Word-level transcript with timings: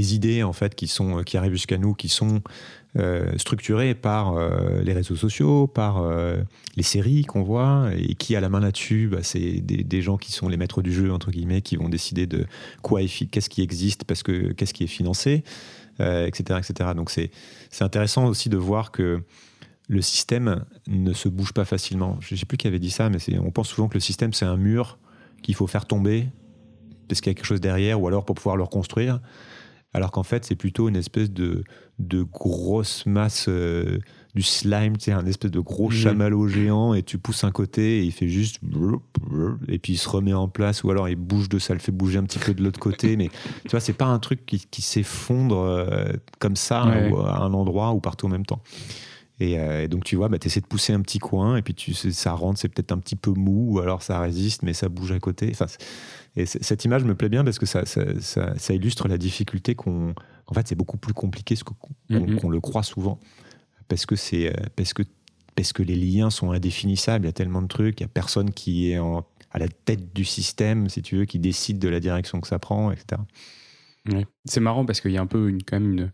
les 0.00 0.14
idées 0.14 0.42
en 0.42 0.52
fait 0.52 0.74
qui 0.74 0.88
sont 0.88 1.22
qui 1.24 1.36
arrivent 1.36 1.52
jusqu'à 1.52 1.78
nous, 1.78 1.94
qui 1.94 2.08
sont 2.08 2.42
euh, 2.96 3.36
structurées 3.36 3.94
par 3.94 4.32
euh, 4.32 4.80
les 4.82 4.94
réseaux 4.94 5.16
sociaux, 5.16 5.66
par 5.66 6.02
les 6.76 6.82
séries 6.82 7.24
qu'on 7.24 7.42
voit, 7.42 7.90
et 7.96 8.14
qui 8.14 8.34
a 8.34 8.40
la 8.40 8.48
main 8.48 8.60
là-dessus, 8.60 9.08
bah, 9.08 9.22
c'est 9.22 9.60
des, 9.60 10.02
gens 10.02 10.16
qui 10.16 10.32
sont 10.32 10.48
les 10.48 10.56
maîtres 10.56 10.82
du 10.82 10.92
jeu 10.92 11.12
entre 11.12 11.30
guillemets, 11.30 11.60
qui 11.62 11.76
vont 11.76 11.88
décider 11.88 12.26
de 12.26 12.46
quoi 12.82 13.00
qu'est-ce 13.02 13.50
qui 13.50 13.62
existe, 13.62 14.04
parce 14.04 14.22
que 14.22 14.52
qu'est-ce 14.52 14.72
qui 14.72 14.84
est 14.84 14.94
financé, 14.98 15.44
etc., 15.98 16.58
etc. 16.58 16.90
Donc 16.96 17.10
c'est 17.10 17.30
c'est 17.70 17.84
intéressant 17.84 18.26
aussi 18.26 18.48
de 18.48 18.56
voir 18.56 18.90
que 18.90 19.22
le 19.88 20.02
système 20.02 20.64
ne 20.86 21.12
se 21.12 21.28
bouge 21.28 21.52
pas 21.52 21.64
facilement. 21.64 22.16
Je 22.20 22.34
ne 22.34 22.38
sais 22.38 22.46
plus 22.46 22.56
qui 22.56 22.68
avait 22.68 22.78
dit 22.78 22.90
ça, 22.90 23.10
mais 23.10 23.18
on 23.38 23.50
pense 23.50 23.68
souvent 23.68 23.88
que 23.88 23.94
le 23.94 24.00
système 24.00 24.32
c'est 24.32 24.46
un 24.46 24.56
mur 24.56 24.98
qu'il 25.42 25.54
faut 25.54 25.66
faire 25.66 25.86
tomber 25.86 26.28
parce 27.10 27.20
qu'il 27.20 27.30
y 27.30 27.34
a 27.34 27.34
quelque 27.34 27.46
chose 27.46 27.60
derrière, 27.60 28.00
ou 28.00 28.06
alors 28.06 28.24
pour 28.24 28.36
pouvoir 28.36 28.56
le 28.56 28.62
reconstruire. 28.62 29.20
Alors 29.92 30.12
qu'en 30.12 30.22
fait, 30.22 30.44
c'est 30.44 30.54
plutôt 30.54 30.88
une 30.88 30.96
espèce 30.96 31.30
de, 31.30 31.64
de 31.98 32.22
grosse 32.22 33.06
masse 33.06 33.46
euh, 33.48 33.98
du 34.34 34.42
slime, 34.42 34.96
tu 34.96 35.06
sais, 35.06 35.12
un 35.12 35.26
espèce 35.26 35.50
de 35.50 35.58
gros 35.58 35.88
mmh. 35.88 35.92
chamallow 35.92 36.46
géant, 36.46 36.94
et 36.94 37.02
tu 37.02 37.18
pousses 37.18 37.42
un 37.42 37.50
côté, 37.50 37.98
et 37.98 38.02
il 38.04 38.12
fait 38.12 38.28
juste. 38.28 38.60
Et 39.68 39.78
puis 39.78 39.94
il 39.94 39.98
se 39.98 40.08
remet 40.08 40.32
en 40.32 40.48
place, 40.48 40.84
ou 40.84 40.90
alors 40.90 41.08
il 41.08 41.16
bouge 41.16 41.48
de 41.48 41.58
ça, 41.58 41.74
le 41.74 41.80
fait 41.80 41.90
bouger 41.92 42.18
un 42.18 42.24
petit 42.24 42.38
peu 42.38 42.54
de 42.54 42.62
l'autre 42.62 42.78
côté. 42.78 43.16
Mais 43.16 43.28
tu 43.62 43.70
vois, 43.70 43.80
c'est 43.80 43.92
pas 43.92 44.06
un 44.06 44.20
truc 44.20 44.46
qui, 44.46 44.64
qui 44.70 44.82
s'effondre 44.82 45.58
euh, 45.58 46.12
comme 46.38 46.56
ça, 46.56 46.86
ou 47.10 47.18
à 47.18 47.40
un 47.40 47.52
endroit, 47.52 47.92
ou 47.92 48.00
partout 48.00 48.26
en 48.26 48.30
même 48.30 48.46
temps. 48.46 48.62
Euh, 49.40 49.82
et, 49.82 49.88
donc, 49.88 50.04
tu 50.04 50.16
vois, 50.16 50.28
bah, 50.28 50.38
tu 50.38 50.46
essaies 50.46 50.60
de 50.60 50.66
pousser 50.66 50.92
un 50.92 51.00
petit 51.00 51.18
coin, 51.18 51.56
et 51.56 51.62
puis 51.62 51.74
tu, 51.74 51.94
ça 51.94 52.32
rentre, 52.32 52.58
c'est 52.58 52.68
peut-être 52.68 52.92
un 52.92 52.98
petit 52.98 53.16
peu 53.16 53.30
mou, 53.30 53.74
ou 53.74 53.80
alors 53.80 54.02
ça 54.02 54.20
résiste, 54.20 54.62
mais 54.62 54.74
ça 54.74 54.88
bouge 54.88 55.12
à 55.12 55.18
côté. 55.18 55.50
Enfin, 55.52 55.66
et 56.36 56.46
cette 56.46 56.84
image 56.84 57.04
me 57.04 57.14
plaît 57.14 57.28
bien 57.28 57.42
parce 57.42 57.58
que 57.58 57.66
ça, 57.66 57.84
ça, 57.84 58.74
illustre 58.74 59.08
la 59.08 59.18
difficulté 59.18 59.74
qu'on. 59.74 60.14
En 60.46 60.54
fait, 60.54 60.68
c'est 60.68 60.74
beaucoup 60.74 60.96
plus 60.96 61.14
compliqué 61.14 61.54
mm-hmm. 61.54 62.36
qu'on 62.36 62.50
le 62.50 62.60
croit 62.60 62.82
souvent. 62.82 63.18
Parce 63.88 64.06
que, 64.06 64.16
c'est, 64.16 64.48
euh, 64.48 64.66
parce, 64.76 64.94
que, 64.94 65.02
parce 65.56 65.72
que 65.72 65.82
les 65.82 65.96
liens 65.96 66.30
sont 66.30 66.52
indéfinissables, 66.52 67.24
il 67.24 67.28
y 67.28 67.30
a 67.30 67.32
tellement 67.32 67.62
de 67.62 67.68
trucs, 67.68 68.00
il 68.00 68.04
n'y 68.04 68.06
a 68.06 68.12
personne 68.12 68.52
qui 68.52 68.92
est 68.92 68.96
à 68.96 69.58
la 69.58 69.68
tête 69.68 70.14
du 70.14 70.24
système, 70.24 70.88
si 70.88 71.02
tu 71.02 71.16
veux, 71.16 71.24
qui 71.24 71.38
décide 71.38 71.78
de 71.78 71.88
la 71.88 71.98
direction 71.98 72.40
que 72.40 72.46
ça 72.46 72.58
prend, 72.58 72.92
etc. 72.92 73.20
C'est 74.44 74.60
marrant 74.60 74.84
parce 74.84 75.00
qu'il 75.00 75.12
y 75.12 75.18
a 75.18 75.20
un 75.20 75.26
peu 75.26 75.48
une, 75.48 75.62
quand 75.62 75.78
même 75.80 75.92
une. 75.92 76.12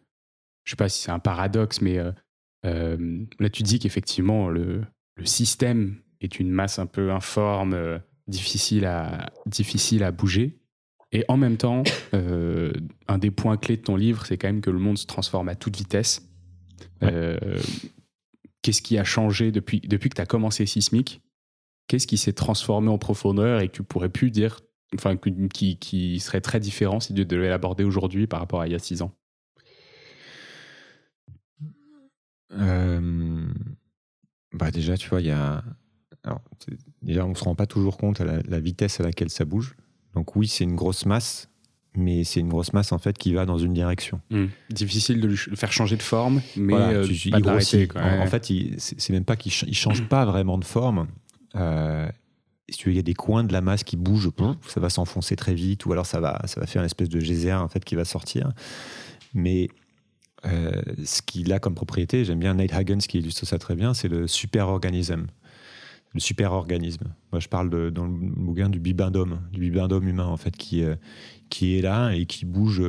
Je 0.65 0.71
sais 0.71 0.77
pas 0.77 0.89
si 0.89 1.03
c'est 1.03 1.11
un 1.13 1.19
paradoxe, 1.19 1.81
mais. 1.81 1.99
Euh, 1.99 2.13
là, 2.63 3.51
tu 3.51 3.63
dis 3.63 3.79
qu'effectivement, 3.79 4.49
le, 4.49 4.85
système 5.25 5.97
est 6.21 6.39
une 6.39 6.51
masse 6.51 6.79
un 6.79 6.87
peu 6.87 7.11
informe, 7.11 7.73
euh, 7.73 7.99
difficile, 8.29 8.85
à, 8.85 9.31
difficile 9.47 10.03
à 10.03 10.13
bouger. 10.13 10.59
Et 11.13 11.25
en 11.29 11.37
même 11.37 11.57
temps, 11.57 11.85
euh, 12.15 12.73
un 13.09 13.19
des 13.19 13.31
points 13.31 13.57
clés 13.57 13.77
de 13.77 13.83
ton 13.83 13.97
livre, 13.97 14.27
c'est 14.27 14.37
quand 14.37 14.49
même 14.49 14.61
que 14.61 14.71
le 14.71 14.79
monde 14.79 14.99
se 14.99 15.07
transforme 15.07 15.49
à 15.49 15.55
toute 15.55 15.77
vitesse. 15.77 16.29
Qu'est-ce 18.63 18.83
qui 18.83 18.99
a 18.99 19.05
changé 19.05 19.53
depuis, 19.53 19.81
depuis 19.81 20.11
que 20.11 20.17
tu 20.17 20.21
as 20.21 20.27
commencé 20.27 20.67
Sismic? 20.67 21.23
Qu'est-ce 21.87 22.07
qui 22.07 22.17
s'est 22.17 22.33
transformé 22.33 22.89
en 22.91 22.99
profondeur 22.99 23.61
et 23.61 23.69
que 23.69 23.73
tu 23.73 23.85
pourrais 23.85 24.09
plus 24.09 24.33
dire, 24.33 24.61
enfin, 24.95 25.17
qui, 25.17 25.79
qui 25.79 26.19
serait 26.19 26.41
très 26.41 26.59
différent 26.59 26.99
si 26.99 27.15
tu 27.15 27.25
devais 27.25 27.49
l'aborder 27.49 27.85
aujourd'hui 27.85 28.27
par 28.27 28.41
rapport 28.41 28.61
à 28.61 28.67
il 28.67 28.73
y 28.73 28.75
a 28.75 28.81
six 28.81 29.03
ans? 29.03 29.13
Euh, 32.53 33.47
bah 34.53 34.71
déjà, 34.71 34.97
tu 34.97 35.09
vois, 35.09 35.21
il 35.21 35.27
y 35.27 35.33
a. 35.33 35.63
Alors, 36.25 36.41
déjà, 37.03 37.25
on 37.25 37.31
ne 37.31 37.35
se 37.35 37.45
rend 37.45 37.55
pas 37.55 37.67
toujours 37.67 37.97
compte 37.99 38.21
à 38.21 38.25
la, 38.25 38.61
vitesse 38.61 39.01
à 39.01 39.05
laquelle 39.05 39.31
ça 39.31 39.45
bouge. 39.45 39.77
Donc, 40.15 40.35
oui, 40.35 40.49
c'est 40.49 40.65
une 40.65 40.75
grosse 40.75 41.07
masse, 41.07 41.49
mais 41.95 42.25
c'est 42.25 42.41
une 42.41 42.49
grosse 42.49 42.73
masse 42.73 42.91
en 42.91 42.99
fait 42.99 43.17
qui 43.17 43.33
va 43.33 43.47
dans 43.47 43.59
une 43.59 43.75
direction. 43.75 44.21
Hmm. 44.31 44.47
Difficile 44.71 45.21
de 45.21 45.29
le 45.29 45.37
faire 45.37 45.73
changer 45.73 45.97
de 45.97 46.03
forme, 46.03 46.41
mais 46.57 46.75
euh, 46.75 47.07
pas 47.31 47.41
de 47.41 47.99
En, 47.99 48.23
en, 48.23 48.27
fait, 48.27 48.53
c'est 48.79 49.11
même 49.11 49.25
pas 49.25 49.37
qu'il 49.37 49.53
change 49.53 50.09
pas 50.09 50.25
vraiment 50.25 50.59
de 50.59 50.65
forme. 50.65 51.07
Euh, 51.55 52.09
il 52.69 52.93
y 52.93 52.99
a 52.99 53.03
des 53.03 53.15
coins 53.15 53.45
de 53.45 53.53
la 53.53 53.61
masse 53.61 53.85
qui 53.85 53.97
bougent, 53.97 54.31
ça 54.67 54.81
va 54.81 54.91
s'enfoncer 54.91 55.37
très 55.37 55.55
vite, 55.55 55.87
ou 55.87 55.93
alors 55.93 56.07
ça 56.07 56.19
va, 56.19 56.43
ça 56.47 56.61
va 56.61 56.67
faire 56.67 56.83
une 56.83 56.87
espèce 56.87 57.09
de 57.09 57.21
geyser 57.21 57.53
en 57.53 57.69
fait 57.69 57.85
qui 57.85 57.95
va 57.95 58.05
sortir. 58.05 58.51
Mais 59.35 59.69
euh, 60.45 60.83
ce 61.05 61.23
qu'il 61.23 61.53
a 61.53 61.59
comme 61.59 61.75
propriété, 61.75 62.25
j'aime 62.25 62.39
bien 62.39 62.55
Nate 62.55 62.73
Hagens 62.73 63.07
qui 63.09 63.19
illustre 63.19 63.47
ça 63.47 63.59
très 63.59 63.75
bien, 63.75 63.95
c'est 63.95 64.09
le 64.09 64.27
super-organisme. 64.27 65.27
Le 66.15 66.21
super-organisme. 66.21 67.13
Moi, 67.33 67.41
je 67.41 67.49
parle 67.49 67.69
de, 67.69 67.91
dans 67.91 68.07
le 68.07 68.13
bouquin 68.13 68.69
du 68.69 68.79
bibendum, 68.81 69.41
du 69.53 69.61
bibendum 69.61 70.07
humain, 70.07 70.27
en 70.27 70.37
fait, 70.37 70.57
qui, 70.57 70.83
euh, 70.83 70.97
qui 71.51 71.77
est 71.77 71.83
là 71.83 72.13
et 72.13 72.27
qui 72.27 72.47
bouge, 72.47 72.83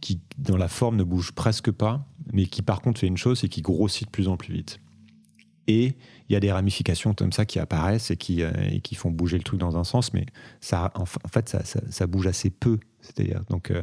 qui, 0.00 0.20
dans 0.38 0.56
la 0.56 0.68
forme, 0.68 0.96
ne 0.96 1.04
bouge 1.04 1.32
presque 1.32 1.70
pas, 1.70 2.06
mais 2.32 2.46
qui, 2.46 2.62
par 2.62 2.80
contre, 2.80 3.00
fait 3.00 3.08
une 3.08 3.16
chose, 3.16 3.40
c'est 3.40 3.48
qui 3.48 3.62
grossit 3.62 4.06
de 4.06 4.10
plus 4.10 4.28
en 4.28 4.36
plus 4.36 4.52
vite. 4.52 4.80
Et 5.68 5.94
il 6.28 6.32
y 6.32 6.36
a 6.36 6.40
des 6.40 6.52
ramifications 6.52 7.14
comme 7.14 7.32
ça 7.32 7.44
qui 7.44 7.58
apparaissent 7.58 8.10
et 8.10 8.16
qui, 8.16 8.42
euh, 8.42 8.50
et 8.70 8.80
qui 8.80 8.94
font 8.94 9.10
bouger 9.10 9.36
le 9.36 9.44
truc 9.44 9.60
dans 9.60 9.76
un 9.76 9.84
sens, 9.84 10.12
mais 10.12 10.26
ça, 10.60 10.92
en, 10.94 11.04
fait, 11.04 11.48
ça, 11.48 11.62
ça, 11.64 12.06
bouge 12.06 12.26
assez 12.26 12.50
peu. 12.50 12.78
C'est-à-dire, 13.00 13.42
donc, 13.50 13.70
euh, 13.70 13.82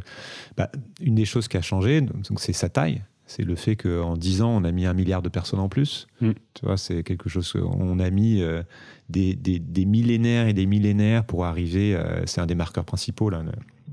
bah, 0.57 0.72
une 1.01 1.16
des 1.16 1.25
choses 1.25 1.47
qui 1.47 1.57
a 1.57 1.62
changé, 1.62 2.06
c'est 2.38 2.53
sa 2.53 2.69
taille. 2.69 3.03
C'est 3.25 3.44
le 3.44 3.56
fait 3.56 3.75
qu'en 3.75 4.18
10 4.18 4.41
ans, 4.41 4.50
on 4.50 4.63
a 4.63 4.72
mis 4.72 4.88
un 4.88 4.94
milliard 4.94 5.22
de 5.22 5.29
personnes 5.29 5.59
en 5.59 5.69
plus. 5.69 6.07
Mm. 6.19 6.31
Tu 6.56 6.66
vois, 6.66 6.78
c'est 6.78 7.03
quelque 7.03 7.29
chose 7.29 7.51
qu'on 7.51 8.00
a 8.00 8.09
mis 8.09 8.41
euh, 8.41 8.63
des, 9.09 9.35
des, 9.35 9.59
des, 9.59 9.85
millénaires 9.85 10.47
et 10.47 10.53
des 10.53 10.66
millénaires 10.66 11.23
pour 11.25 11.45
arriver. 11.45 11.95
c'est 12.25 12.41
un 12.41 12.47
des 12.47 12.56
marqueurs 12.56 12.85
principaux 12.85 13.29
là, 13.29 13.44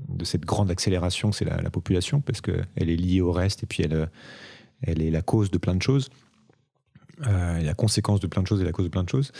de 0.09 0.25
cette 0.25 0.45
grande 0.45 0.71
accélération, 0.71 1.31
c'est 1.31 1.45
la, 1.45 1.61
la, 1.61 1.69
population, 1.69 2.19
parce 2.21 2.41
qu'elle 2.41 2.65
est 2.75 2.95
liée 2.95 3.21
au 3.21 3.31
reste 3.31 3.61
et 3.61 3.67
puis 3.67 3.83
elle, 3.83 4.09
elle 4.81 5.03
est 5.03 5.11
la 5.11 5.21
cause 5.21 5.51
de 5.51 5.59
plein 5.59 5.75
de 5.75 5.83
choses 5.83 6.09
euh, 7.25 7.59
la 7.61 7.73
conséquence 7.73 8.19
de 8.19 8.27
plein 8.27 8.41
de 8.41 8.47
choses 8.47 8.61
et 8.61 8.65
la 8.65 8.71
cause 8.71 8.85
de 8.85 8.91
plein 8.91 9.03
de 9.03 9.09
choses. 9.09 9.31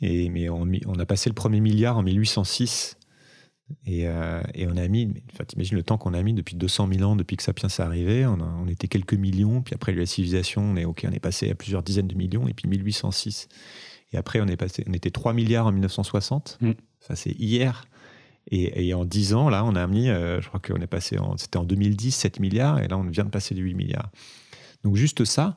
Et, 0.00 0.28
mais 0.30 0.48
on, 0.48 0.68
on 0.86 0.98
a 0.98 1.06
passé 1.06 1.30
le 1.30 1.34
premier 1.34 1.60
milliard 1.60 1.96
en 1.96 2.02
1806. 2.02 2.96
Et, 3.86 4.06
euh, 4.06 4.42
et, 4.54 4.66
on 4.66 4.76
a 4.76 4.86
mis, 4.88 5.14
enfin, 5.32 5.44
t'imagines 5.44 5.76
le 5.76 5.82
temps 5.82 5.96
qu'on 5.96 6.14
a 6.14 6.22
mis 6.22 6.34
depuis 6.34 6.56
200 6.56 6.88
000 6.92 7.10
ans, 7.10 7.16
depuis 7.16 7.36
que 7.36 7.42
Sapiens 7.42 7.68
est 7.68 7.80
arrivé. 7.80 8.26
On, 8.26 8.38
on, 8.40 8.68
était 8.68 8.88
quelques 8.88 9.14
millions, 9.14 9.62
puis 9.62 9.74
après 9.74 9.92
la 9.92 10.06
civilisation, 10.06 10.62
on 10.62 10.76
est, 10.76 10.84
ok, 10.84 11.06
on 11.08 11.12
est 11.12 11.20
passé 11.20 11.50
à 11.50 11.54
plusieurs 11.54 11.82
dizaines 11.82 12.08
de 12.08 12.14
millions, 12.14 12.48
et 12.48 12.54
puis 12.54 12.68
1806. 12.68 13.48
Et 14.12 14.18
après, 14.18 14.40
on, 14.40 14.46
est 14.46 14.56
passé, 14.56 14.84
on 14.88 14.92
était 14.92 15.10
3 15.10 15.32
milliards 15.32 15.66
en 15.66 15.72
1960. 15.72 16.58
Mm. 16.60 16.72
Ça, 17.00 17.16
c'est 17.16 17.32
hier. 17.32 17.86
Et, 18.50 18.88
et, 18.88 18.94
en 18.94 19.04
10 19.04 19.34
ans, 19.34 19.48
là, 19.48 19.64
on 19.64 19.74
a 19.74 19.86
mis, 19.86 20.08
euh, 20.08 20.40
je 20.40 20.48
crois 20.48 20.60
qu'on 20.60 20.80
est 20.80 20.86
passé, 20.86 21.16
c'était 21.36 21.58
en 21.58 21.64
2010, 21.64 22.10
7 22.10 22.40
milliards, 22.40 22.80
et 22.80 22.88
là, 22.88 22.98
on 22.98 23.04
vient 23.04 23.24
de 23.24 23.30
passer 23.30 23.54
les 23.54 23.62
8 23.62 23.74
milliards. 23.74 24.10
Donc, 24.82 24.96
juste 24.96 25.24
ça, 25.24 25.56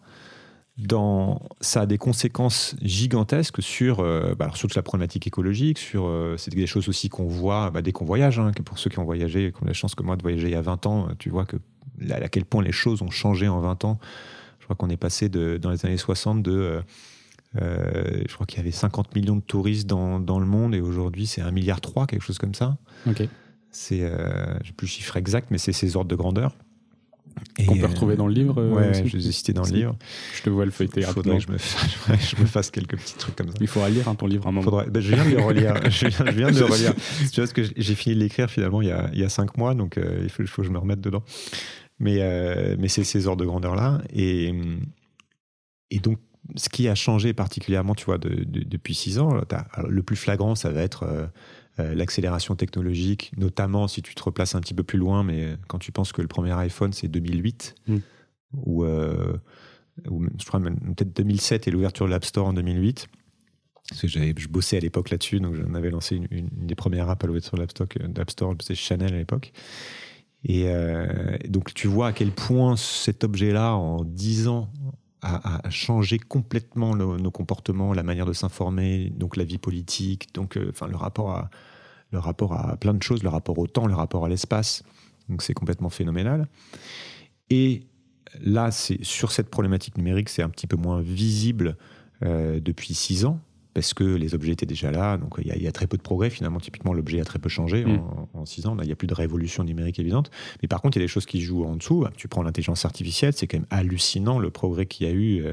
dans, 0.77 1.41
ça 1.61 1.81
a 1.81 1.85
des 1.85 1.97
conséquences 1.97 2.75
gigantesques 2.81 3.61
sur, 3.61 4.01
euh, 4.01 4.35
bah, 4.37 4.51
sur 4.55 4.67
toute 4.67 4.75
la 4.75 4.81
problématique 4.81 5.25
écologique, 5.25 5.77
sur 5.77 6.05
euh, 6.05 6.35
c'est 6.37 6.53
des 6.53 6.67
choses 6.67 6.89
aussi 6.89 7.07
qu'on 7.07 7.27
voit 7.27 7.71
bah, 7.71 7.81
dès 7.81 7.93
qu'on 7.93 8.03
voyage. 8.03 8.39
Hein, 8.39 8.51
que 8.53 8.61
pour 8.61 8.77
ceux 8.77 8.89
qui 8.89 8.99
ont 8.99 9.05
voyagé, 9.05 9.53
qui 9.53 9.63
ont 9.63 9.67
la 9.67 9.73
chance 9.73 9.95
que 9.95 10.03
moi 10.03 10.17
de 10.17 10.21
voyager 10.21 10.47
il 10.47 10.51
y 10.53 10.55
a 10.55 10.61
20 10.61 10.85
ans, 10.85 11.07
tu 11.17 11.29
vois 11.29 11.45
que 11.45 11.55
à 12.09 12.27
quel 12.27 12.43
point 12.43 12.61
les 12.61 12.73
choses 12.73 13.01
ont 13.01 13.09
changé 13.09 13.47
en 13.47 13.61
20 13.61 13.85
ans. 13.85 13.99
Je 14.59 14.65
crois 14.65 14.75
qu'on 14.75 14.89
est 14.89 14.97
passé 14.97 15.29
de, 15.29 15.57
dans 15.57 15.69
les 15.69 15.85
années 15.85 15.97
60 15.97 16.43
de 16.43 16.81
euh, 17.61 18.23
je 18.27 18.33
crois 18.33 18.45
qu'il 18.45 18.57
y 18.57 18.61
avait 18.61 18.71
50 18.71 19.15
millions 19.15 19.37
de 19.37 19.41
touristes 19.41 19.87
dans, 19.87 20.19
dans 20.19 20.39
le 20.39 20.45
monde 20.45 20.75
et 20.75 20.81
aujourd'hui 20.81 21.25
c'est 21.25 21.41
1,3 21.41 21.53
milliard, 21.53 21.79
quelque 21.79 22.23
chose 22.23 22.37
comme 22.37 22.55
ça. 22.55 22.77
Ok. 23.07 23.23
C'est, 23.71 23.99
je 23.99 24.05
n'ai 24.05 24.71
plus 24.75 24.87
le 24.87 24.91
chiffre 24.91 25.15
exact, 25.15 25.51
mais 25.51 25.57
c'est 25.57 25.73
ces 25.73 25.95
ordres 25.95 26.09
de 26.09 26.15
grandeur. 26.15 26.55
Qu'on 27.67 27.77
peut 27.77 27.85
retrouver 27.85 28.17
dans 28.17 28.27
le 28.27 28.33
livre 28.33 28.61
euh, 28.61 28.69
Ouais, 28.71 29.05
je 29.05 29.15
les 29.15 29.29
ai 29.29 29.31
cités 29.31 29.53
dans 29.53 29.63
le 29.63 29.71
livre. 29.71 29.95
Je 30.35 30.41
te 30.43 30.49
vois 30.49 30.65
le 30.65 30.71
feuilleter 30.71 31.01
Il 31.01 31.07
faudrait 31.07 31.37
que 31.37 31.43
je 31.43 31.51
me, 31.51 31.57
je 32.17 32.41
me, 32.41 32.45
fasse 32.45 32.69
quelques 32.69 32.97
petits 32.97 33.15
trucs 33.15 33.35
comme 33.35 33.49
ça. 33.49 33.57
Il 33.61 33.67
faudra 33.67 33.89
lire 33.89 34.09
hein, 34.09 34.15
ton 34.15 34.27
livre 34.27 34.47
un 34.47 34.51
moment. 34.51 34.63
Faudrait... 34.63 34.89
Ben, 34.89 35.01
je 35.01 35.15
viens 35.15 35.23
de 35.23 35.31
le 35.31 35.41
relire. 35.41 35.75
je 35.89 36.07
viens, 36.31 36.51
de 36.51 36.59
le 36.59 36.65
relire. 36.65 36.93
tu 37.31 37.41
vois, 37.41 37.49
que 37.49 37.61
j'ai 37.77 37.95
fini 37.95 38.15
de 38.15 38.19
l'écrire 38.19 38.49
finalement 38.49 38.81
il 38.81 38.89
y, 38.89 38.91
a, 38.91 39.09
il 39.13 39.19
y 39.19 39.23
a 39.23 39.29
cinq 39.29 39.57
mois, 39.57 39.73
donc 39.73 39.97
euh, 39.97 40.19
il, 40.23 40.29
faut, 40.29 40.43
il, 40.43 40.47
faut, 40.47 40.61
que 40.63 40.67
je 40.67 40.73
me 40.73 40.79
remette 40.79 40.99
dedans. 40.99 41.23
Mais, 41.99 42.17
euh, 42.19 42.75
mais 42.77 42.89
c'est 42.89 43.05
ces 43.05 43.27
ordres 43.27 43.41
de 43.41 43.47
grandeur-là. 43.47 44.01
Et, 44.13 44.53
et 45.91 45.99
donc, 45.99 46.19
ce 46.55 46.69
qui 46.69 46.87
a 46.87 46.95
changé 46.95 47.33
particulièrement, 47.33 47.95
tu 47.95 48.05
vois, 48.05 48.17
de, 48.17 48.43
depuis 48.43 48.93
six 48.93 49.19
ans, 49.19 49.41
le 49.87 50.03
plus 50.03 50.15
flagrant, 50.15 50.55
ça 50.55 50.69
va 50.69 50.81
être 50.81 51.03
euh, 51.03 51.27
l'accélération 51.77 52.55
technologique, 52.55 53.31
notamment 53.37 53.87
si 53.87 54.01
tu 54.01 54.15
te 54.15 54.23
replaces 54.23 54.55
un 54.55 54.61
petit 54.61 54.73
peu 54.73 54.83
plus 54.83 54.97
loin, 54.97 55.23
mais 55.23 55.57
quand 55.67 55.79
tu 55.79 55.91
penses 55.91 56.13
que 56.13 56.21
le 56.21 56.27
premier 56.27 56.53
iPhone 56.53 56.93
c'est 56.93 57.07
2008, 57.07 57.75
mm. 57.87 57.97
ou, 58.53 58.85
euh, 58.85 59.37
je 60.05 60.45
crois 60.45 60.59
peut-être 60.59 61.15
2007 61.15 61.67
et 61.67 61.71
l'ouverture 61.71 62.05
de 62.05 62.11
l'App 62.11 62.25
Store 62.25 62.47
en 62.47 62.53
2008. 62.53 63.07
Parce 63.89 64.01
que 64.01 64.07
je 64.07 64.47
bossais 64.47 64.77
à 64.77 64.79
l'époque 64.79 65.11
là-dessus, 65.11 65.39
donc 65.39 65.53
j'en 65.53 65.75
avais 65.75 65.91
lancé 65.91 66.15
une, 66.15 66.49
des 66.51 66.73
premières 66.73 67.07
apps 67.09 67.23
à 67.23 67.27
l'ouverture 67.27 67.55
de 67.55 68.17
l'App 68.17 68.31
Store, 68.31 68.55
c'était 68.59 68.73
Chanel 68.73 69.13
à 69.13 69.17
l'époque. 69.17 69.51
Et 70.43 70.63
euh, 70.67 71.37
donc 71.47 71.73
tu 71.73 71.87
vois 71.87 72.07
à 72.07 72.13
quel 72.13 72.31
point 72.31 72.75
cet 72.77 73.23
objet-là, 73.23 73.75
en 73.75 74.03
10 74.03 74.47
ans, 74.47 74.69
a, 75.25 75.69
changé 75.69 76.19
complètement 76.19 76.95
nos 76.95 77.31
comportements, 77.31 77.93
la 77.93 78.03
manière 78.03 78.25
de 78.25 78.33
s'informer, 78.33 79.09
donc 79.09 79.37
la 79.37 79.43
vie 79.43 79.57
politique, 79.57 80.33
donc 80.33 80.57
enfin 80.69 80.87
le 80.87 80.95
rapport 80.95 81.31
à 81.31 81.49
le 82.11 82.19
rapport 82.19 82.53
à 82.53 82.77
plein 82.77 82.93
de 82.93 83.03
choses, 83.03 83.23
le 83.23 83.29
rapport 83.29 83.57
au 83.59 83.67
temps, 83.67 83.87
le 83.87 83.95
rapport 83.95 84.25
à 84.25 84.29
l'espace. 84.29 84.83
Donc 85.29 85.41
c'est 85.41 85.53
complètement 85.53 85.89
phénoménal. 85.89 86.47
Et 87.49 87.87
là, 88.41 88.71
c'est 88.71 89.03
sur 89.03 89.31
cette 89.31 89.49
problématique 89.49 89.97
numérique, 89.97 90.29
c'est 90.29 90.41
un 90.41 90.49
petit 90.49 90.67
peu 90.67 90.77
moins 90.77 91.01
visible 91.01 91.77
euh, 92.23 92.59
depuis 92.59 92.93
six 92.93 93.25
ans 93.25 93.39
parce 93.75 93.93
que 93.93 94.05
les 94.05 94.33
objets 94.33 94.53
étaient 94.53 94.65
déjà 94.65 94.89
là. 94.89 95.17
Donc 95.17 95.35
il 95.37 95.61
y, 95.61 95.67
a 95.67 95.71
très 95.73 95.85
peu 95.85 95.97
de 95.97 96.01
progrès 96.01 96.29
finalement. 96.29 96.59
Typiquement, 96.59 96.93
l'objet 96.93 97.19
a 97.19 97.25
très 97.25 97.39
peu 97.39 97.49
changé 97.49 97.83
mm. 97.83 98.01
en, 98.33 98.45
six 98.45 98.65
ans. 98.65 98.75
il 98.79 98.85
n'y 98.85 98.91
a 98.91 98.95
plus 98.95 99.05
de 99.05 99.13
révolution 99.13 99.65
numérique 99.65 99.99
évidente. 99.99 100.31
Mais 100.61 100.69
par 100.69 100.81
contre, 100.81 100.97
il 100.97 101.01
y 101.01 101.03
a 101.03 101.05
des 101.05 101.11
choses 101.11 101.25
qui 101.25 101.41
jouent 101.41 101.65
en 101.65 101.75
dessous. 101.75 102.05
Tu 102.15 102.29
prends 102.29 102.41
l'intelligence 102.41 102.85
artificielle, 102.85 103.33
c'est 103.35 103.47
quand 103.47 103.57
même 103.57 103.67
hallucinant 103.69 104.39
le 104.39 104.49
progrès 104.49 104.87
qu'il 104.87 105.05
y 105.05 105.09
a 105.09 105.13
eu. 105.13 105.43
Euh, 105.43 105.51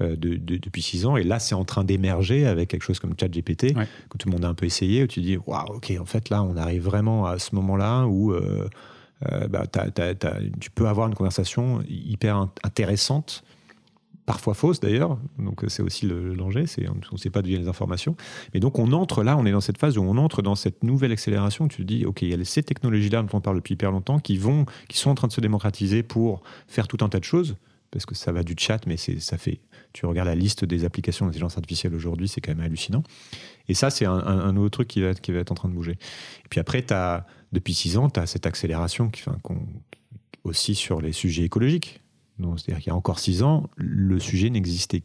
euh, 0.00 0.16
depuis 0.16 0.80
six 0.80 1.04
ans. 1.04 1.18
Et 1.18 1.22
là, 1.22 1.38
c'est 1.38 1.54
en 1.54 1.64
train 1.64 1.84
d'émerger 1.84 2.46
avec 2.46 2.70
quelque 2.70 2.82
chose 2.82 2.98
comme 2.98 3.12
ChatGPT, 3.18 3.74
que 3.74 4.18
tout 4.18 4.28
le 4.28 4.32
monde 4.32 4.44
a 4.46 4.48
un 4.48 4.54
peu 4.54 4.64
essayé, 4.64 5.02
où 5.04 5.06
tu 5.06 5.20
dis, 5.20 5.36
waouh, 5.36 5.76
ok, 5.76 5.92
en 6.00 6.06
fait, 6.06 6.30
là, 6.30 6.42
on 6.42 6.56
arrive 6.56 6.82
vraiment 6.82 7.26
à 7.26 7.38
ce 7.38 7.54
moment-là 7.54 8.06
où 8.06 8.34
bah, 9.50 9.64
tu 10.60 10.70
peux 10.70 10.88
avoir 10.88 11.08
une 11.08 11.14
conversation 11.14 11.84
hyper 11.86 12.48
intéressante 12.64 13.44
parfois 14.26 14.54
fausses 14.54 14.80
d'ailleurs, 14.80 15.18
donc 15.38 15.64
euh, 15.64 15.68
c'est 15.68 15.82
aussi 15.82 16.06
le, 16.06 16.34
danger, 16.36 16.66
c'est, 16.66 16.88
on 16.88 16.96
ne 17.12 17.18
sait 17.18 17.30
pas 17.30 17.42
d'où 17.42 17.48
viennent 17.48 17.62
les 17.62 17.68
informations. 17.68 18.16
Mais 18.54 18.60
donc 18.60 18.78
on 18.78 18.92
entre 18.92 19.24
là, 19.24 19.36
on 19.36 19.44
est 19.46 19.52
dans 19.52 19.60
cette 19.60 19.78
phase 19.78 19.98
où 19.98 20.02
on 20.02 20.16
entre 20.16 20.42
dans 20.42 20.54
cette 20.54 20.84
nouvelle 20.84 21.12
accélération, 21.12 21.68
tu 21.68 21.78
te 21.78 21.82
dis, 21.82 22.06
ok, 22.06 22.22
il 22.22 22.28
y 22.28 22.34
a 22.34 22.44
ces 22.44 22.62
technologies-là 22.62 23.22
dont 23.22 23.36
on 23.36 23.40
parle 23.40 23.56
depuis 23.56 23.74
hyper 23.74 23.90
longtemps 23.90 24.18
qui, 24.18 24.36
vont, 24.36 24.66
qui 24.88 24.98
sont 24.98 25.10
en 25.10 25.14
train 25.14 25.28
de 25.28 25.32
se 25.32 25.40
démocratiser 25.40 26.02
pour 26.02 26.42
faire 26.68 26.86
tout 26.88 27.04
un 27.04 27.08
tas 27.08 27.18
de 27.18 27.24
choses, 27.24 27.56
parce 27.90 28.06
que 28.06 28.14
ça 28.14 28.32
va 28.32 28.42
du 28.42 28.54
chat, 28.56 28.86
mais 28.86 28.96
c'est, 28.96 29.20
ça 29.20 29.38
fait, 29.38 29.60
tu 29.92 30.06
regardes 30.06 30.28
la 30.28 30.34
liste 30.34 30.64
des 30.64 30.84
applications 30.84 31.26
d'intelligence 31.26 31.58
artificielle 31.58 31.94
aujourd'hui, 31.94 32.28
c'est 32.28 32.40
quand 32.40 32.54
même 32.54 32.64
hallucinant. 32.64 33.02
Et 33.68 33.74
ça, 33.74 33.90
c'est 33.90 34.06
un, 34.06 34.52
nouveau 34.52 34.70
truc 34.70 34.88
qui 34.88 35.02
va, 35.02 35.08
être, 35.08 35.20
qui 35.20 35.32
va 35.32 35.40
être 35.40 35.52
en 35.52 35.54
train 35.54 35.68
de 35.68 35.74
bouger. 35.74 35.92
Et 35.92 36.48
puis 36.48 36.58
après, 36.58 36.84
depuis 37.52 37.74
six 37.74 37.96
ans, 37.96 38.08
tu 38.08 38.18
as 38.18 38.26
cette 38.26 38.46
accélération 38.46 39.08
qui, 39.10 39.22
aussi 40.44 40.74
sur 40.74 41.00
les 41.00 41.12
sujets 41.12 41.44
écologiques. 41.44 42.01
C'est-à-dire 42.38 42.78
qu'il 42.78 42.88
y 42.88 42.90
a 42.90 42.96
encore 42.96 43.18
six 43.18 43.42
ans, 43.42 43.68
le 43.76 44.18
sujet 44.18 44.50
n'existait 44.50 45.02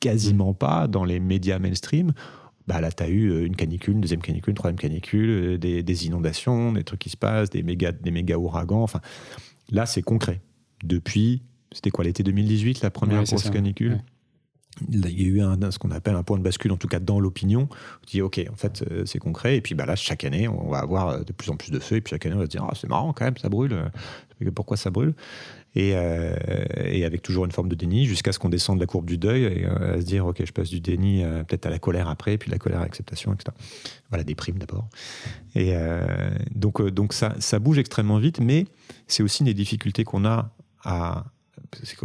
quasiment 0.00 0.52
mm. 0.52 0.56
pas 0.56 0.88
dans 0.88 1.04
les 1.04 1.20
médias 1.20 1.58
mainstream. 1.58 2.12
Bah 2.66 2.80
là, 2.80 2.90
tu 2.90 3.02
as 3.02 3.08
eu 3.08 3.30
euh, 3.30 3.46
une 3.46 3.56
canicule, 3.56 3.94
une 3.94 4.00
deuxième 4.00 4.22
canicule, 4.22 4.52
une 4.52 4.56
troisième 4.56 4.78
canicule, 4.78 5.30
euh, 5.30 5.58
des, 5.58 6.06
inondations, 6.06 6.72
des 6.72 6.84
trucs 6.84 7.00
qui 7.00 7.10
se 7.10 7.16
passent, 7.16 7.50
des 7.50 7.62
méga, 7.62 7.92
des 7.92 8.10
méga 8.10 8.38
ouragans. 8.38 8.82
Enfin, 8.82 9.00
là, 9.70 9.84
c'est 9.86 10.02
concret. 10.02 10.40
Depuis, 10.82 11.42
c'était 11.72 11.90
quoi, 11.90 12.04
l'été 12.04 12.22
2018, 12.22 12.80
la 12.80 12.90
première 12.90 13.22
grosse 13.24 13.50
canicule 13.50 14.00
Il 14.88 15.20
y 15.20 15.24
a 15.24 15.28
eu 15.28 15.40
un, 15.42 15.70
ce 15.70 15.78
qu'on 15.78 15.90
appelle 15.90 16.14
un 16.14 16.22
point 16.22 16.38
de 16.38 16.42
bascule, 16.42 16.72
en 16.72 16.78
tout 16.78 16.88
cas 16.88 17.00
dans 17.00 17.20
l'opinion. 17.20 17.68
On 17.70 18.06
dit, 18.06 18.22
OK, 18.22 18.40
en 18.50 18.56
fait, 18.56 18.82
euh, 18.90 19.04
c'est 19.04 19.18
concret. 19.18 19.58
Et 19.58 19.60
puis 19.60 19.74
bah 19.74 19.84
là, 19.84 19.94
chaque 19.94 20.24
année, 20.24 20.48
on 20.48 20.70
va 20.70 20.78
avoir 20.78 21.22
de 21.22 21.32
plus 21.34 21.50
en 21.50 21.56
plus 21.56 21.70
de 21.70 21.78
feux. 21.78 21.96
Et 21.96 22.00
puis 22.00 22.12
chaque 22.12 22.24
année, 22.24 22.34
on 22.34 22.38
va 22.38 22.44
se 22.44 22.50
dire, 22.50 22.64
ah, 22.66 22.72
c'est 22.74 22.88
marrant 22.88 23.12
quand 23.12 23.26
même, 23.26 23.36
ça 23.36 23.50
brûle. 23.50 23.90
Pourquoi 24.50 24.76
ça 24.76 24.90
brûle. 24.90 25.14
Euh, 25.76 26.36
et, 26.84 27.04
avec 27.04 27.22
toujours 27.22 27.44
une 27.44 27.50
forme 27.50 27.68
de 27.68 27.74
déni 27.74 28.06
jusqu'à 28.06 28.30
ce 28.30 28.38
qu'on 28.38 28.48
descende 28.48 28.78
la 28.78 28.86
courbe 28.86 29.06
du 29.06 29.18
deuil 29.18 29.42
et 29.42 29.66
euh, 29.66 29.96
à 29.96 30.00
se 30.00 30.06
dire 30.06 30.24
ok 30.24 30.44
je 30.44 30.52
passe 30.52 30.68
du 30.68 30.80
déni 30.80 31.24
euh, 31.24 31.42
peut-être 31.42 31.66
à 31.66 31.70
la 31.70 31.80
colère 31.80 32.08
après 32.08 32.38
puis 32.38 32.48
la 32.48 32.58
colère 32.58 32.78
à 32.78 32.82
l'acceptation 32.84 33.32
etc 33.34 33.56
voilà 34.08 34.22
des 34.22 34.36
primes 34.36 34.58
d'abord. 34.58 34.88
Et 35.56 35.74
donc 36.54 36.80
donc 36.90 37.12
ça 37.12 37.34
ça 37.40 37.58
bouge 37.58 37.78
extrêmement 37.78 38.18
vite 38.18 38.38
mais 38.40 38.66
c'est 39.08 39.24
aussi 39.24 39.42
des 39.42 39.54
difficultés 39.54 40.04
qu'on 40.04 40.24
a 40.24 40.52
à 40.84 41.24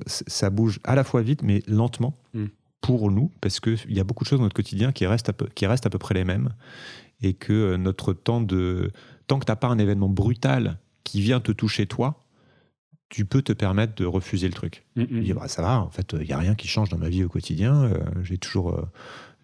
ça 0.07 0.50
bouge 0.50 0.80
à 0.83 0.95
la 0.95 1.03
fois 1.03 1.21
vite 1.21 1.44
mais 1.44 1.62
lentement 1.68 2.15
mm. 2.33 2.45
pour 2.81 3.12
nous 3.12 3.31
parce 3.39 3.59
qu'il 3.59 3.77
y 3.92 4.00
a 4.00 4.03
beaucoup 4.03 4.24
de 4.24 4.30
choses 4.30 4.39
dans 4.39 4.45
notre 4.45 4.56
quotidien 4.56 4.92
qui 4.92 5.06
restent 5.06 5.30
à 5.30 5.33
peu, 5.33 5.47
qui 5.53 5.68
restent 5.68 5.85
à 5.85 5.92
peu 5.92 6.00
près 6.00 6.15
les 6.15 6.24
mêmes 6.24 6.53
et 7.21 7.33
que 7.33 7.75
notre 7.75 8.13
temps 8.13 8.42
de 8.42 8.92
tant 9.27 9.38
que 9.38 9.45
tu 9.45 9.51
n'as 9.51 9.57
pas 9.57 9.68
un 9.68 9.77
événement 9.77 10.09
brutal 10.09 10.80
qui 11.03 11.21
vient 11.21 11.39
te 11.39 11.51
toucher 11.51 11.85
toi 11.85 12.19
tu 13.09 13.25
peux 13.25 13.41
te 13.41 13.53
permettre 13.53 13.95
de 13.95 14.06
refuser 14.06 14.47
le 14.47 14.53
truc. 14.53 14.85
Mm, 14.95 15.01
mm. 15.01 15.33
bah, 15.33 15.47
ça 15.47 15.61
va, 15.61 15.81
en 15.81 15.89
fait, 15.89 16.13
il 16.13 16.27
n'y 16.27 16.31
a 16.31 16.38
rien 16.38 16.56
qui 16.56 16.67
change 16.67 16.89
dans 16.89 16.97
ma 16.97 17.09
vie 17.09 17.23
au 17.23 17.29
quotidien. 17.29 17.83
Euh, 17.83 17.97
j'ai 18.21 18.38
toujours, 18.38 18.69
euh, 18.69 18.85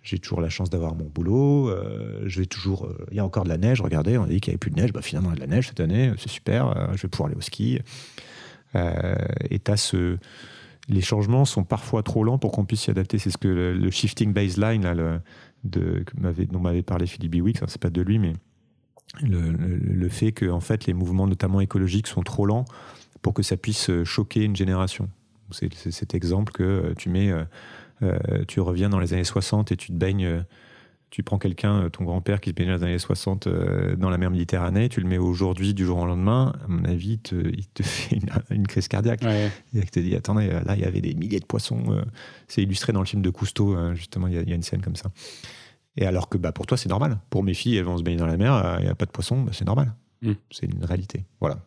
j'ai 0.04 0.20
toujours 0.20 0.40
la 0.40 0.50
chance 0.50 0.70
d'avoir 0.70 0.96
mon 0.96 1.06
boulot. 1.06 1.70
Euh, 1.70 2.22
je 2.26 2.42
vais 2.42 2.46
toujours. 2.46 2.88
Il 3.12 3.18
y 3.18 3.20
a 3.20 3.26
encore 3.26 3.44
de 3.44 3.50
la 3.50 3.58
neige. 3.58 3.82
Regardez, 3.82 4.18
on 4.18 4.24
a 4.24 4.28
dit 4.28 4.40
qu'il 4.40 4.52
n'y 4.52 4.54
avait 4.54 4.60
plus 4.60 4.72
de 4.72 4.80
neige. 4.80 4.94
Bah, 4.94 5.02
finalement, 5.02 5.30
il 5.32 5.40
y 5.40 5.42
a 5.42 5.46
de 5.46 5.50
la 5.50 5.56
neige 5.56 5.68
cette 5.68 5.80
année. 5.80 6.14
C'est 6.18 6.30
super. 6.30 6.96
je 6.96 7.02
vais 7.02 7.08
pouvoir 7.08 7.28
aller 7.28 7.38
au 7.38 7.42
ski. 7.42 7.80
et 8.76 9.62
as 9.68 9.78
ce, 9.78 10.18
les 10.88 11.02
changements 11.02 11.46
sont 11.46 11.64
parfois 11.64 12.04
trop 12.04 12.24
lents 12.24 12.38
pour 12.38 12.52
qu'on 12.52 12.66
puisse 12.66 12.82
s'y 12.82 12.92
adapter. 12.92 13.18
C'est 13.18 13.32
ce 13.32 13.40
que 13.40 13.48
le, 13.48 13.90
shifting 13.90 14.32
baseline 14.32 14.84
là, 14.84 14.94
le, 14.94 15.22
de, 15.64 16.06
dont 16.52 16.60
m'avait 16.60 16.84
parlé 16.84 17.08
Philippe 17.08 17.32
Biwix, 17.32 17.62
c'est 17.68 17.82
pas 17.82 17.90
de 17.90 18.02
lui, 18.04 18.20
mais 18.20 18.34
le, 19.24 19.52
le, 19.52 20.10
fait 20.10 20.34
que 20.34 20.46
en 20.52 20.60
fait, 20.60 20.86
les 20.86 20.94
mouvements, 20.94 21.26
notamment 21.26 21.62
écologiques, 21.62 22.06
sont 22.06 22.22
trop 22.22 22.46
lents 22.46 22.66
pour 23.26 23.34
que 23.34 23.42
ça 23.42 23.58
puisse 23.58 23.90
euh, 23.90 24.06
choquer 24.06 24.44
une 24.44 24.56
génération. 24.56 25.10
C'est 25.50 25.74
cet 25.74 26.14
exemple 26.14 26.54
que 26.54 26.62
euh, 26.62 26.94
tu 26.96 27.10
mets, 27.10 27.32
euh, 27.32 28.44
tu 28.48 28.60
reviens 28.60 28.88
dans 28.88 29.00
les 29.00 29.14
années 29.14 29.24
60 29.24 29.72
et 29.72 29.78
tu 29.78 29.88
te 29.88 29.94
baignes 29.94 30.46
tu 31.10 31.24
prends 31.24 31.40
quelqu'un, 31.40 31.90
ton 31.90 32.04
grand-père 32.04 32.40
qui 32.40 32.52
se 32.52 32.56
baignait 32.56 32.78
dans 32.78 32.86
les 32.86 32.92
années 32.92 33.00
60 33.00 33.48
dans 33.98 34.10
la 34.10 34.18
mer 34.20 34.30
Méditerranée, 34.30 34.90
tu 34.90 35.00
le 35.00 35.08
mets 35.08 35.18
aujourd'hui 35.18 35.74
du 35.74 35.86
jour 35.86 35.98
au 35.98 36.06
lendemain, 36.06 36.54
à 36.66 36.68
mon 36.68 36.84
avis, 36.84 37.14
il 37.32 37.68
te, 37.68 37.84
fait 37.84 38.20
une, 38.52 38.68
crise 38.68 38.88
cardiaque. 38.90 39.22
Il 39.74 39.90
te 39.90 40.00
dit, 40.00 40.14
attendez, 40.16 40.48
là, 40.48 40.76
il 40.76 40.82
y 40.82 40.84
avait 40.84 41.02
des 41.02 41.16
milliers 41.16 41.40
de 41.40 41.46
poissons. 41.46 42.04
c'est 42.48 42.62
illustré 42.62 42.92
dans 42.92 43.00
le 43.00 43.06
film 43.06 43.22
de 43.22 43.30
Cousteau, 43.30 43.96
justement, 43.96 44.28
il 44.28 44.34
y, 44.34 44.52
a, 44.52 44.56
une 44.56 44.64
scène 44.64 44.82
comme 44.82 44.98
ça. 44.98 45.10
Et 45.96 46.06
alors 46.06 46.28
que 46.28 46.38
bah, 46.38 46.52
pour 46.52 46.68
toi, 46.68 46.78
c'est 46.78 46.90
normal. 46.90 47.18
Pour 47.30 47.44
mes 47.44 47.54
filles, 47.54 47.78
elles 47.78 47.86
vont 47.86 47.98
se 47.98 48.04
baigner 48.04 48.18
dans 48.18 48.28
la 48.28 48.38
mer, 48.38 48.78
il 48.80 48.84
n'y 48.84 48.92
a 48.92 48.96
pas 48.96 49.06
de 49.06 49.12
poissons, 49.12 49.42
bah, 49.42 49.52
c'est 49.54 49.66
normal. 49.66 49.96
Mm. 50.22 50.34
C'est 50.52 50.66
une 50.66 50.84
réalité. 50.84 51.24
Voilà. 51.40 51.60